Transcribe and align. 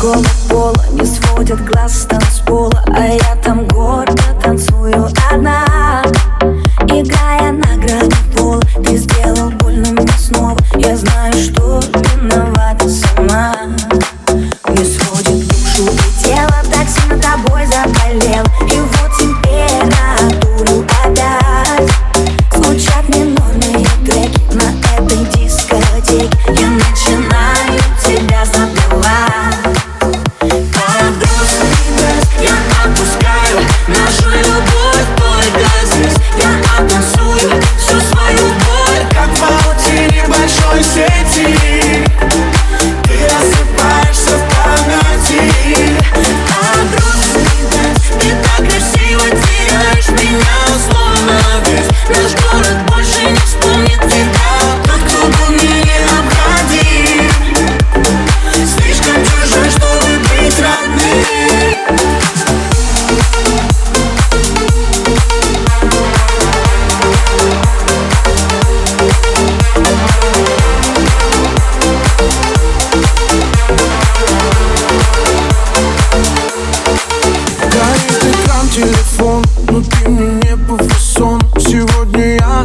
школа 0.00 0.24
пола 0.48 0.84
Не 0.92 1.04
сводят 1.04 1.60
глаз 1.64 2.02
с 2.02 2.04
танцпола 2.06 2.82
А 2.86 3.06
я 3.06 3.36
там 3.44 3.66
гордо 3.68 4.22
танцую 4.42 5.08
одна. 5.30 5.69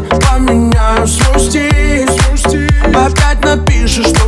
поменяю. 0.10 1.08
Свой 1.08 1.40
стиль 1.40 2.10
Опять 2.94 3.44
напишешь, 3.44 4.08
что 4.08 4.25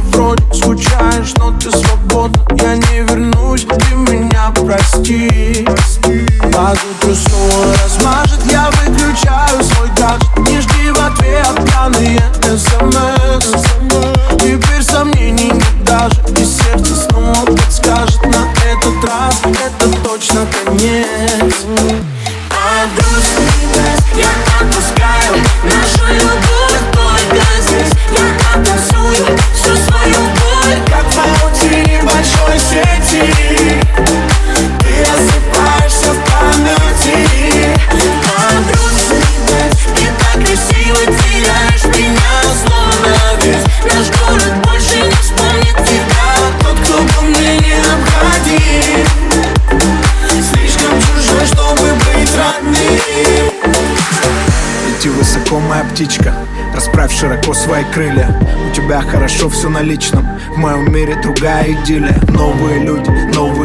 знакомая 55.48 55.84
птичка 55.86 56.34
Расправь 56.76 57.12
широко 57.12 57.54
свои 57.54 57.84
крылья. 57.94 58.30
У 58.70 58.76
тебя 58.76 59.02
хорошо 59.02 59.50
все 59.50 59.70
на 59.70 59.82
личном 59.82 60.28
В 60.50 60.58
моем 60.58 60.94
мире 60.94 61.16
другая 61.24 61.72
идиллия. 61.72 62.20
Новые 62.30 62.84
люди, 62.84 63.10
новые 63.34 63.57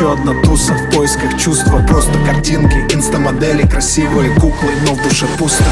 еще 0.00 0.14
одна 0.14 0.32
туса 0.42 0.72
В 0.72 0.96
поисках 0.96 1.38
чувства. 1.38 1.84
Просто 1.86 2.12
картинки 2.24 2.86
Инстамодели, 2.94 3.66
красивые 3.66 4.34
куклы 4.34 4.72
Но 4.86 4.94
в 4.94 5.02
душе 5.02 5.26
пусто. 5.38 5.64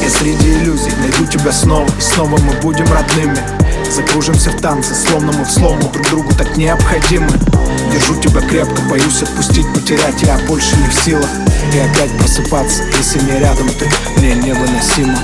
Я 0.00 0.08
среди 0.08 0.54
иллюзий 0.58 0.92
найду 1.00 1.26
тебя 1.26 1.50
снова. 1.50 1.88
И 1.98 2.00
снова 2.00 2.38
мы 2.38 2.52
будем 2.60 2.86
родными. 2.92 3.36
Закружимся 3.90 4.50
в 4.50 4.60
танце, 4.60 4.94
словно 4.94 5.32
мы 5.32 5.44
в 5.44 5.50
слому 5.50 5.82
Друг 5.92 6.08
другу 6.10 6.32
так 6.34 6.56
необходимы. 6.56 7.28
Держу 7.92 8.14
тебя 8.20 8.40
крепко, 8.42 8.80
боюсь 8.82 9.22
отпустить, 9.22 9.66
потерять. 9.74 10.22
Я 10.22 10.38
больше 10.46 10.76
не 10.76 10.88
в 10.88 10.94
силах. 10.94 11.28
И 11.74 11.78
опять 11.78 12.16
просыпаться, 12.18 12.84
если 12.96 13.20
не 13.20 13.40
рядом 13.40 13.68
ты. 13.68 13.88
Мне 14.18 14.34
невыносимо. 14.34 15.18